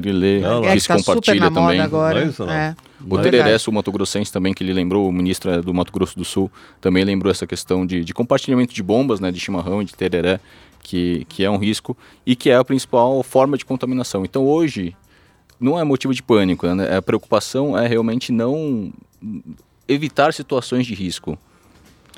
É 0.64 0.68
que 0.68 0.74
que 0.74 0.80
se 0.80 0.88
tá 0.88 0.98
super 0.98 1.14
compartilha 1.14 1.40
na 1.40 1.50
também. 1.50 1.76
moda 1.78 1.84
agora. 1.84 2.20
Não 2.20 2.26
é 2.26 2.30
isso, 2.30 2.46
não? 2.46 2.52
É. 2.52 2.76
O 3.08 3.18
é? 3.18 3.22
Tereré, 3.22 3.44
verdade. 3.44 3.68
o 3.68 3.72
Mato 3.72 3.90
Grossense 3.90 4.32
também, 4.32 4.54
que 4.54 4.62
ele 4.62 4.72
lembrou, 4.72 5.08
o 5.08 5.12
ministro 5.12 5.50
é 5.50 5.60
do 5.60 5.72
Mato 5.74 5.92
Grosso 5.92 6.16
do 6.16 6.24
Sul, 6.24 6.50
também 6.80 7.04
lembrou 7.04 7.30
essa 7.30 7.46
questão 7.46 7.84
de, 7.84 8.04
de 8.04 8.14
compartilhamento 8.14 8.74
de 8.74 8.82
bombas, 8.82 9.20
né, 9.20 9.30
de 9.30 9.40
chimarrão 9.40 9.82
e 9.82 9.84
de 9.84 9.94
tereré, 9.94 10.40
que, 10.82 11.24
que 11.28 11.44
é 11.44 11.50
um 11.50 11.56
risco 11.56 11.96
e 12.26 12.34
que 12.34 12.50
é 12.50 12.56
a 12.56 12.64
principal 12.64 13.22
forma 13.22 13.56
de 13.56 13.64
contaminação. 13.64 14.24
Então 14.24 14.44
hoje 14.46 14.96
não 15.58 15.78
é 15.78 15.84
motivo 15.84 16.12
de 16.12 16.22
pânico, 16.22 16.66
né? 16.66 16.96
a 16.96 17.00
preocupação 17.00 17.78
é 17.78 17.86
realmente 17.86 18.32
não 18.32 18.92
evitar 19.86 20.32
situações 20.32 20.86
de 20.86 20.94
risco. 20.94 21.38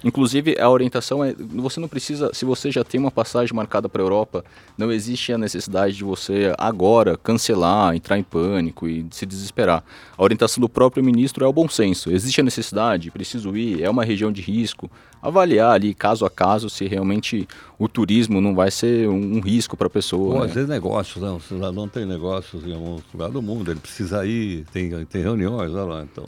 Inclusive, 0.04 0.56
a 0.60 0.68
orientação 0.68 1.24
é: 1.24 1.34
você 1.34 1.80
não 1.80 1.88
precisa, 1.88 2.30
se 2.34 2.44
você 2.44 2.70
já 2.70 2.84
tem 2.84 3.00
uma 3.00 3.10
passagem 3.10 3.56
marcada 3.56 3.88
para 3.88 4.02
a 4.02 4.04
Europa, 4.04 4.44
não 4.76 4.92
existe 4.92 5.32
a 5.32 5.38
necessidade 5.38 5.96
de 5.96 6.04
você 6.04 6.52
agora 6.58 7.16
cancelar, 7.16 7.96
entrar 7.96 8.18
em 8.18 8.22
pânico 8.22 8.86
e 8.86 9.06
se 9.10 9.24
desesperar. 9.24 9.82
A 10.16 10.22
orientação 10.22 10.60
do 10.60 10.68
próprio 10.68 11.02
ministro 11.02 11.42
é 11.44 11.48
o 11.48 11.52
bom 11.52 11.68
senso. 11.68 12.10
Existe 12.12 12.42
a 12.42 12.44
necessidade, 12.44 13.10
preciso 13.10 13.56
ir, 13.56 13.82
é 13.82 13.88
uma 13.88 14.04
região 14.04 14.30
de 14.30 14.42
risco. 14.42 14.90
Avaliar 15.24 15.72
ali, 15.72 15.94
caso 15.94 16.26
a 16.26 16.30
caso, 16.30 16.68
se 16.68 16.86
realmente 16.86 17.48
o 17.78 17.88
turismo 17.88 18.40
não 18.40 18.54
vai 18.54 18.70
ser 18.70 19.08
um, 19.08 19.36
um 19.36 19.40
risco 19.40 19.76
para 19.76 19.86
a 19.86 19.90
pessoa. 19.90 20.34
Pô, 20.34 20.40
né? 20.40 20.46
às 20.46 20.52
vezes 20.52 20.68
negócios, 20.68 21.22
né? 21.22 21.30
O 21.30 21.40
cidadão 21.40 21.88
tem 21.88 22.06
negócios 22.06 22.64
em 22.66 22.74
algum 22.74 22.98
lugar 23.12 23.30
do 23.30 23.42
mundo, 23.42 23.70
ele 23.70 23.80
precisa 23.80 24.24
ir, 24.24 24.64
tem, 24.72 25.04
tem 25.06 25.22
reuniões, 25.22 25.72
olha 25.72 25.84
lá, 25.84 26.02
então... 26.02 26.24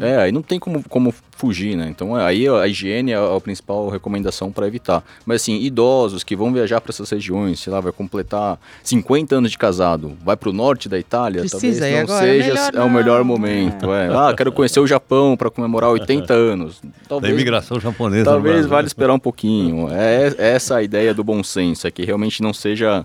É, 0.00 0.16
aí 0.16 0.32
não 0.32 0.42
tem 0.42 0.58
como, 0.58 0.82
como 0.88 1.12
fugir, 1.36 1.76
né? 1.76 1.88
Então 1.88 2.14
aí 2.14 2.48
a 2.48 2.66
higiene 2.66 3.12
é 3.12 3.16
a 3.16 3.40
principal 3.40 3.88
recomendação 3.88 4.50
para 4.50 4.66
evitar. 4.66 5.04
Mas 5.26 5.42
assim, 5.42 5.60
idosos 5.60 6.24
que 6.24 6.34
vão 6.34 6.52
viajar 6.52 6.80
para 6.80 6.90
essas 6.90 7.10
regiões, 7.10 7.60
sei 7.60 7.72
lá, 7.72 7.80
vai 7.80 7.92
completar 7.92 8.58
50 8.82 9.36
anos 9.36 9.50
de 9.50 9.58
casado, 9.58 10.16
vai 10.24 10.36
para 10.36 10.48
o 10.48 10.52
norte 10.52 10.88
da 10.88 10.98
Itália, 10.98 11.40
Precisa 11.40 11.80
talvez 11.80 11.80
não 11.80 12.00
agora, 12.00 12.26
seja 12.26 12.70
é 12.74 12.82
o 12.82 12.90
melhor 12.90 13.18
não, 13.18 13.24
momento. 13.24 13.92
É. 13.92 14.08
Ah, 14.08 14.34
quero 14.36 14.52
conhecer 14.52 14.80
o 14.80 14.86
Japão 14.86 15.36
para 15.36 15.50
comemorar 15.50 15.90
80 15.90 16.32
anos. 16.32 16.80
Da 16.82 16.90
Talvez, 17.08 17.32
imigração 17.32 17.78
japonesa 17.78 18.27
talvez 18.32 18.66
vale 18.66 18.86
esperar 18.86 19.14
um 19.14 19.18
pouquinho. 19.18 19.88
É 19.90 20.28
é 20.38 20.48
essa 20.54 20.76
a 20.76 20.82
ideia 20.82 21.14
do 21.14 21.24
bom 21.24 21.42
senso, 21.42 21.86
é 21.86 21.90
que 21.90 22.04
realmente 22.04 22.42
não 22.42 22.52
seja 22.52 23.04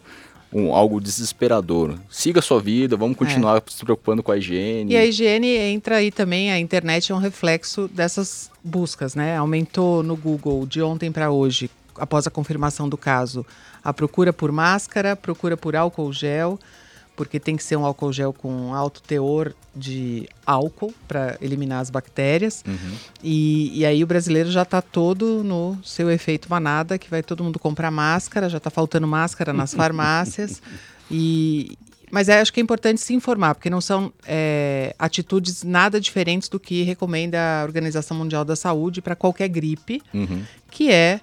um, 0.54 0.74
algo 0.74 1.02
desesperador. 1.02 1.96
Siga 2.10 2.40
a 2.40 2.42
sua 2.42 2.62
vida, 2.62 2.96
vamos 2.96 3.18
continuar 3.18 3.62
se 3.68 3.84
preocupando 3.84 4.22
com 4.22 4.32
a 4.32 4.38
higiene. 4.38 4.94
E 4.94 4.96
a 4.98 5.06
higiene 5.06 5.48
entra 5.48 5.98
aí 5.98 6.12
também, 6.12 6.52
a 6.52 6.60
internet 6.60 7.12
é 7.12 7.16
um 7.16 7.20
reflexo 7.20 7.88
dessas 7.88 8.52
buscas, 8.64 9.16
né? 9.16 9.36
Aumentou 9.38 10.04
no 10.04 10.16
Google 10.16 10.66
de 10.66 10.82
ontem 10.82 11.12
para 11.12 11.32
hoje, 11.32 11.70
após 11.98 12.28
a 12.28 12.32
confirmação 12.32 12.88
do 12.88 12.98
caso, 12.98 13.46
a 13.84 13.94
procura 13.94 14.32
por 14.32 14.52
máscara, 14.52 15.16
procura 15.16 15.58
por 15.58 15.76
álcool 15.76 16.14
gel, 16.14 16.60
porque 17.16 17.40
tem 17.40 17.56
que 17.56 17.64
ser 17.64 17.76
um 17.76 17.86
álcool 17.86 18.12
gel 18.12 18.34
com 18.34 18.74
alto 18.74 19.02
teor 19.02 19.54
de 19.76 20.28
álcool 20.46 20.94
para 21.08 21.38
eliminar 21.42 21.80
as 21.82 21.90
bactérias. 21.90 22.64
E, 23.24 23.72
e 23.80 23.86
aí 23.86 24.04
o 24.04 24.08
brasileiro 24.08 24.52
já 24.52 24.64
está 24.64 24.82
todo 24.82 25.44
no 25.44 25.78
seu 25.84 26.10
efeito 26.12 26.50
manada, 26.50 26.98
que 26.98 27.10
vai 27.10 27.22
todo 27.24 27.44
mundo 27.44 27.60
comprar 27.60 27.92
máscara, 27.92 28.50
já 28.50 28.58
está 28.58 28.70
faltando 28.70 29.08
máscara 29.08 29.54
nas 29.54 29.74
farmácias. 29.76 30.62
E, 31.10 31.78
mas 32.12 32.30
é, 32.30 32.40
acho 32.40 32.54
que 32.54 32.60
é 32.60 32.64
importante 32.64 33.02
se 33.02 33.14
informar, 33.14 33.56
porque 33.56 33.70
não 33.70 33.82
são 33.82 34.12
é, 34.26 34.96
atitudes 35.00 35.64
nada 35.64 36.00
diferentes 36.00 36.48
do 36.50 36.60
que 36.60 36.84
recomenda 36.84 37.38
a 37.62 37.64
Organização 37.64 38.16
Mundial 38.18 38.46
da 38.46 38.56
Saúde 38.56 39.02
para 39.02 39.16
qualquer 39.16 39.48
gripe, 39.50 40.02
Uhum. 40.14 40.44
que 40.70 40.92
é, 40.92 41.20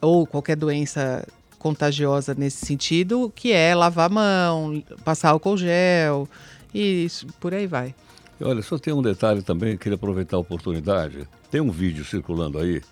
ou 0.00 0.26
qualquer 0.26 0.56
doença 0.56 1.24
contagiosa 1.62 2.34
nesse 2.36 2.66
sentido, 2.66 3.32
que 3.36 3.52
é 3.52 3.72
lavar 3.72 4.06
a 4.06 4.12
mão, 4.12 4.82
passar 5.04 5.30
álcool 5.30 5.56
gel, 5.56 6.28
e 6.74 7.04
isso, 7.04 7.28
por 7.38 7.54
aí 7.54 7.68
vai. 7.68 7.94
Olha, 8.40 8.60
só 8.62 8.76
tem 8.76 8.92
um 8.92 9.00
detalhe 9.00 9.42
também, 9.42 9.76
queria 9.76 9.94
aproveitar 9.94 10.36
a 10.36 10.40
oportunidade. 10.40 11.28
Tem 11.52 11.60
um 11.60 11.70
vídeo 11.70 12.04
circulando 12.04 12.58
aí, 12.58 12.82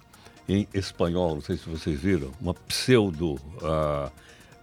em 0.48 0.68
espanhol, 0.72 1.34
não 1.34 1.40
sei 1.40 1.56
se 1.56 1.68
vocês 1.68 2.00
viram, 2.00 2.30
uma 2.40 2.54
pseudo 2.54 3.40
ah, 3.60 4.08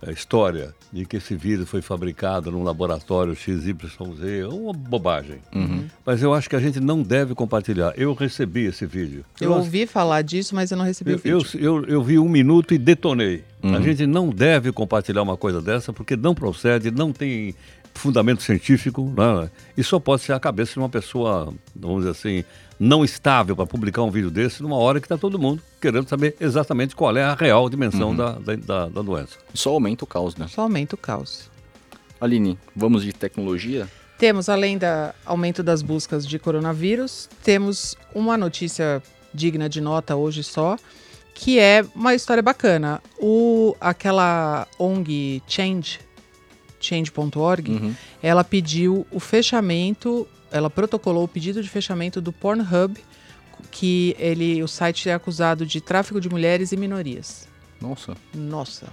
eh, 0.02 0.12
história 0.12 0.74
de 0.92 1.06
que 1.06 1.18
esse 1.18 1.36
vírus 1.36 1.70
foi 1.70 1.82
fabricado 1.82 2.52
num 2.52 2.64
laboratório 2.64 3.36
XYZ, 3.36 3.74
uma 4.52 4.74
bobagem. 4.74 5.40
Mas 6.06 6.22
eu 6.22 6.34
acho 6.34 6.50
que 6.50 6.56
a 6.56 6.60
gente 6.60 6.80
não 6.80 7.02
deve 7.02 7.34
compartilhar. 7.36 7.94
Eu 7.98 8.14
recebi 8.14 8.66
esse 8.66 8.86
vídeo. 8.86 9.26
Eu 9.42 9.52
ouvi 9.52 9.86
falar 9.86 10.22
disso, 10.22 10.56
mas 10.56 10.72
eu 10.72 10.78
não 10.78 10.86
recebi 10.86 11.12
Eu, 11.12 11.18
o 11.18 11.22
eu, 11.24 11.40
vídeo. 11.42 11.60
eu, 11.60 11.86
eu 11.86 12.04
vi 12.04 12.20
um 12.20 12.30
minuto 12.30 12.74
e 12.74 12.78
detonei. 12.78 13.44
A 13.64 13.82
gente 13.82 14.06
não 14.06 14.30
deve 14.30 14.72
compartilhar 14.72 15.22
uma 15.24 15.36
coisa 15.36 15.62
dessa 15.62 15.92
porque 15.92 16.16
não 16.16 16.34
procede, 16.34 16.92
não 16.92 17.12
tem 17.12 17.54
fundamento 17.94 18.44
científico, 18.44 19.12
né? 19.18 19.50
e 19.76 19.84
só 19.84 20.00
pode 20.00 20.22
ser 20.22 20.34
a 20.34 20.40
cabeça 20.40 20.74
de 20.74 20.80
uma 20.80 20.88
pessoa, 20.90 21.52
vamos 21.76 22.00
dizer 22.06 22.12
assim, 22.12 22.44
não 22.80 23.04
estável 23.04 23.56
para 23.56 23.66
publicar 23.66 24.04
um 24.04 24.12
vídeo 24.12 24.30
desse 24.30 24.62
numa 24.62 24.76
hora 24.78 25.00
que 25.00 25.06
está 25.06 25.18
todo 25.18 25.40
mundo 25.40 25.62
querendo 25.82 26.08
saber 26.08 26.36
exatamente 26.40 26.96
qual 26.96 27.16
é 27.18 27.24
a 27.24 27.34
real 27.34 27.70
dimensão 27.70 28.16
da, 28.16 28.34
da, 28.34 28.56
da, 28.56 28.88
da 28.88 29.02
doença. 29.02 29.38
Só 29.54 29.72
aumenta 29.72 30.04
o 30.04 30.08
caos, 30.08 30.36
né? 30.36 30.48
Só 30.48 30.62
aumenta 30.62 30.96
o 30.96 30.98
caos. 30.98 31.50
Aline, 32.22 32.58
vamos 32.76 33.04
de 33.04 33.14
tecnologia? 33.14 33.88
Temos, 34.18 34.50
além 34.50 34.78
do 34.78 34.86
aumento 35.26 35.62
das 35.62 35.82
buscas 35.84 36.26
de 36.28 36.40
coronavírus, 36.40 37.30
temos 37.44 37.96
uma 38.16 38.36
notícia 38.38 39.02
digna 39.34 39.70
de 39.70 39.80
nota 39.80 40.16
hoje 40.16 40.44
só, 40.44 40.76
que 41.36 41.60
é 41.60 41.86
uma 41.94 42.16
história 42.16 42.42
bacana. 42.42 43.00
O, 43.20 43.76
aquela 43.80 44.68
ONG 44.80 45.44
Change, 45.48 46.00
change.org, 46.80 47.72
Uhum. 47.72 47.94
ela 48.24 48.44
pediu 48.44 49.06
o 49.12 49.20
fechamento, 49.20 50.28
ela 50.52 50.70
protocolou 50.70 51.24
o 51.24 51.28
pedido 51.28 51.62
de 51.62 51.70
fechamento 51.70 52.22
do 52.22 52.32
Pornhub, 52.32 52.98
que 53.72 54.16
ele, 54.20 54.62
o 54.62 54.68
site 54.68 55.10
é 55.10 55.14
acusado 55.14 55.66
de 55.66 55.82
tráfico 55.82 56.22
de 56.22 56.30
mulheres 56.30 56.72
e 56.72 56.78
minorias. 56.78 57.48
Nossa. 57.82 58.16
Nossa, 58.34 58.88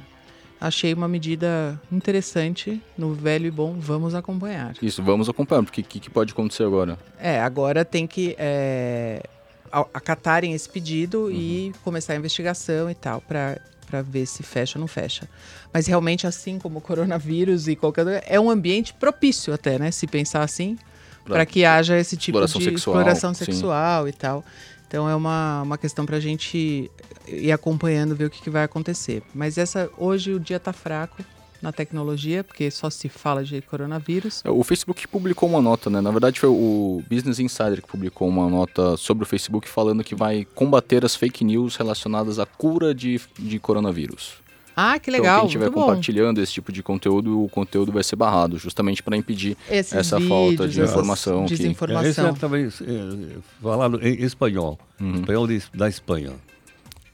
achei 0.60 0.92
uma 0.92 1.08
medida 1.08 1.80
interessante 1.90 2.80
no 2.96 3.14
velho 3.14 3.46
e 3.46 3.50
bom 3.50 3.74
vamos 3.78 4.14
acompanhar. 4.14 4.74
Isso, 4.82 5.02
vamos 5.02 5.28
acompanhar, 5.28 5.62
porque 5.62 5.80
o 5.80 5.84
que, 5.84 6.00
que 6.00 6.10
pode 6.10 6.32
acontecer 6.32 6.64
agora? 6.64 6.98
É, 7.18 7.40
agora 7.40 7.84
tem 7.84 8.06
que 8.06 8.34
é, 8.38 9.22
acatarem 9.70 10.52
esse 10.54 10.68
pedido 10.68 11.30
e 11.30 11.72
começar 11.82 12.14
a 12.14 12.16
investigação 12.16 12.90
e 12.90 12.94
tal, 12.94 13.20
para 13.20 13.60
para 13.84 14.02
ver 14.02 14.26
se 14.26 14.42
fecha 14.42 14.78
ou 14.78 14.80
não 14.80 14.88
fecha. 14.88 15.28
Mas 15.72 15.86
realmente, 15.86 16.26
assim 16.26 16.58
como 16.58 16.78
o 16.78 16.80
coronavírus 16.80 17.68
e 17.68 17.76
qualquer 17.76 18.24
é 18.26 18.40
um 18.40 18.50
ambiente 18.50 18.92
propício 18.94 19.52
até, 19.52 19.78
né? 19.78 19.90
Se 19.90 20.06
pensar 20.06 20.42
assim, 20.42 20.76
para 21.24 21.46
que 21.46 21.64
haja 21.64 21.98
esse 21.98 22.16
tipo 22.16 22.38
exploração 22.38 22.58
de 22.58 22.64
sexual, 22.64 22.96
exploração 22.96 23.34
sim. 23.34 23.44
sexual 23.44 24.08
e 24.08 24.12
tal. 24.12 24.44
Então 24.86 25.08
é 25.08 25.14
uma, 25.14 25.62
uma 25.62 25.78
questão 25.78 26.06
para 26.06 26.18
a 26.18 26.20
gente 26.20 26.90
ir 27.26 27.52
acompanhando, 27.52 28.14
ver 28.14 28.26
o 28.26 28.30
que, 28.30 28.42
que 28.42 28.50
vai 28.50 28.64
acontecer. 28.64 29.22
Mas 29.34 29.58
essa 29.58 29.90
hoje 29.98 30.32
o 30.32 30.38
dia 30.38 30.60
tá 30.60 30.72
fraco 30.72 31.22
na 31.60 31.72
tecnologia, 31.72 32.44
porque 32.44 32.70
só 32.70 32.90
se 32.90 33.08
fala 33.08 33.42
de 33.42 33.62
coronavírus. 33.62 34.42
É, 34.44 34.50
O 34.50 34.62
Facebook 34.62 35.08
publicou 35.08 35.48
uma 35.48 35.62
nota, 35.62 35.88
né? 35.88 36.00
Na 36.00 36.10
verdade 36.10 36.38
foi 36.38 36.50
o 36.50 37.02
Business 37.10 37.40
Insider 37.40 37.80
que 37.80 37.88
publicou 37.88 38.28
uma 38.28 38.48
nota 38.50 38.96
sobre 38.98 39.24
o 39.24 39.26
Facebook 39.26 39.68
falando 39.68 40.04
que 40.04 40.14
vai 40.14 40.46
combater 40.54 41.04
as 41.04 41.16
fake 41.16 41.42
news 41.42 41.76
relacionadas 41.76 42.38
à 42.38 42.44
cura 42.44 42.94
de, 42.94 43.20
de 43.38 43.58
coronavírus. 43.58 44.43
Ah, 44.76 44.98
que 44.98 45.10
então, 45.10 45.20
legal, 45.22 45.38
quem 45.40 45.46
estiver 45.46 45.70
bom. 45.70 45.82
compartilhando 45.82 46.40
esse 46.40 46.52
tipo 46.52 46.72
de 46.72 46.82
conteúdo, 46.82 47.42
o 47.44 47.48
conteúdo 47.48 47.92
vai 47.92 48.02
ser 48.02 48.16
barrado, 48.16 48.58
justamente 48.58 49.02
para 49.02 49.16
impedir 49.16 49.56
Esses 49.70 49.92
essa 49.92 50.20
falta 50.20 50.66
de 50.66 50.74
vídeos, 50.74 50.90
informação. 50.90 51.44
que- 51.46 51.52
É, 51.52 51.54
esse 51.54 51.62
Desinformação. 51.62 52.28
é 52.28 52.32
talvez 52.32 52.80
é, 52.80 53.36
falado 53.62 54.00
em 54.06 54.22
espanhol, 54.22 54.78
Uhum. 55.00 55.14
espanhol 55.16 55.46
de- 55.46 55.62
da 55.74 55.88
Espanha. 55.88 56.32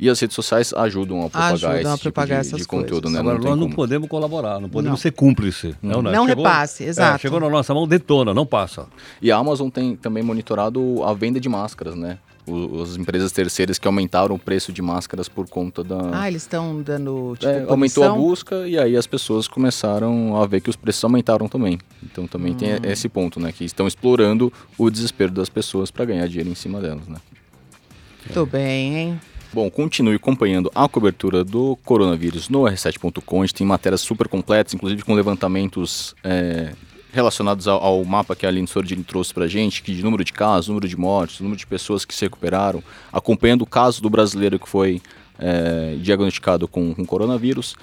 E 0.01 0.09
as 0.09 0.19
redes 0.19 0.35
sociais 0.35 0.73
ajudam 0.73 1.19
a 1.19 1.29
propagar 1.29 1.53
Ajudam 1.53 1.77
esse 1.77 1.87
a 1.87 1.93
tipo 1.93 2.03
propagar 2.05 2.41
de, 2.41 2.47
essas 2.49 2.61
de 2.61 2.67
conteúdo, 2.67 3.03
coisas. 3.03 3.13
né? 3.13 3.21
Agora, 3.21 3.39
não 3.39 3.45
nós 3.51 3.57
não 3.59 3.67
como. 3.67 3.77
podemos 3.77 4.09
colaborar, 4.09 4.59
não 4.59 4.69
podemos 4.69 4.93
Não. 4.93 4.97
ser 5.03 5.11
cúmplice. 5.13 5.75
Não, 5.83 6.01
Não 6.01 6.25
repasse, 6.25 6.85
exato. 6.85 7.17
É, 7.17 7.19
chegou 7.19 7.39
na 7.39 7.51
nossa 7.51 7.75
mão, 7.75 7.87
detona, 7.87 8.33
não 8.33 8.47
passa. 8.47 8.87
E 9.21 9.31
a 9.31 9.37
Amazon 9.37 9.69
tem 9.69 9.95
também 9.97 10.23
monitorado 10.23 11.03
a 11.05 11.13
venda 11.13 11.39
de 11.39 11.49
máscaras, 11.51 11.95
né? 11.95 12.19
O- 12.47 12.83
As 12.83 12.97
empresas 12.97 13.31
terceiras 13.31 13.79
que 13.79 13.87
aumentaram 13.87 14.35
o 14.35 14.39
preço 14.39 14.73
de 14.73 14.81
máscaras 14.81 15.29
por 15.29 15.47
conta 15.49 15.85
da. 15.85 15.99
Ah, 16.15 16.29
eles 16.29 16.43
estão 16.43 16.81
dando 16.81 17.35
tipo, 17.39 17.53
É, 17.53 17.65
aumentou 17.69 18.03
a 18.03 18.09
busca 18.15 18.67
e 18.67 18.79
aí 18.79 18.97
as 18.97 19.07
pessoas 19.07 19.47
começaram 19.47 20.35
a 20.43 20.47
ver 20.47 20.63
que 20.63 20.71
os 20.71 20.77
preços 20.77 21.05
aumentaram 21.05 21.47
também. 21.47 21.79
Então 22.03 22.27
também 22.27 22.55
tem 22.55 22.73
Hum. 22.73 22.79
esse 22.85 23.07
ponto, 23.09 23.39
né? 23.39 23.53
Que 23.53 23.65
estão 23.67 23.87
explorando 23.87 24.51
o 24.79 24.91
desespero 24.91 25.31
das 25.31 25.51
pessoas 25.51 25.91
para 25.91 26.07
ganhar 26.07 26.27
dinheiro 26.27 26.49
em 26.49 26.55
cima 26.55 26.81
delas, 26.81 27.07
né? 27.07 27.19
Tô 28.33 28.45
bem, 28.47 28.97
hein? 28.97 29.21
Bom, 29.53 29.69
continue 29.69 30.15
acompanhando 30.15 30.71
a 30.73 30.89
cobertura 30.89 31.43
do 31.43 31.77
coronavírus 31.85 32.49
no 32.49 32.61
R7.com. 32.63 33.43
A 33.43 33.47
gente 33.47 33.55
tem 33.55 33.67
matérias 33.67 34.01
super 34.01 34.29
completas, 34.29 34.75
inclusive 34.75 35.03
com 35.03 35.13
levantamentos 35.13 36.15
é, 36.23 36.73
relacionados 37.13 37.67
ao, 37.67 37.83
ao, 37.83 38.05
mapa 38.05 38.37
que 38.37 38.47
a 38.47 38.49
Aline 38.49 38.69
Sordini 38.69 39.03
trouxe 39.03 39.35
para 39.35 39.47
a 39.47 39.49
gente, 39.49 39.83
que 39.83 39.93
de 39.93 40.05
número 40.05 40.23
de 40.23 40.33
casos, 40.33 40.69
número 40.69 40.87
de 40.87 40.97
mortes, 40.97 41.41
número 41.41 41.59
de 41.59 41.67
pessoas 41.67 42.05
que 42.05 42.15
se 42.15 42.27
recuperaram, 42.27 42.81
acompanhando 43.13 43.63
o 43.63 43.67
caso 43.67 44.01
do 44.01 44.09
brasileiro 44.09 44.57
que 44.57 44.69
foi 44.69 45.03
é, 45.37 45.97
diagnosticado 46.01 46.69
com, 46.69 46.95
com 46.95 47.05
coronavírus. 47.05 47.75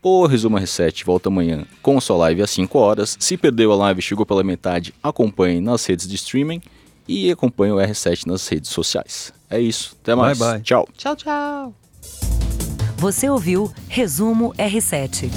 O 0.00 0.24
Resumo 0.24 0.56
R7 0.56 1.04
volta 1.04 1.28
amanhã 1.28 1.66
com 1.82 1.98
a 1.98 2.00
sua 2.00 2.16
live 2.18 2.42
às 2.42 2.50
5 2.50 2.78
horas. 2.78 3.16
Se 3.18 3.36
perdeu 3.36 3.72
a 3.72 3.76
live, 3.76 4.00
chegou 4.00 4.24
pela 4.24 4.44
metade, 4.44 4.94
acompanhe 5.02 5.60
nas 5.60 5.84
redes 5.84 6.06
de 6.06 6.14
streaming 6.14 6.62
e 7.08 7.30
acompanhe 7.30 7.72
o 7.72 7.76
R7 7.76 8.26
nas 8.26 8.46
redes 8.46 8.70
sociais. 8.70 9.32
É 9.50 9.58
isso. 9.58 9.96
Até 10.02 10.14
mais. 10.14 10.38
Bye, 10.38 10.52
bye. 10.54 10.62
Tchau. 10.62 10.86
Tchau, 10.96 11.16
tchau. 11.16 11.74
Você 12.98 13.28
ouviu 13.30 13.72
Resumo 13.88 14.52
R7. 14.54 15.30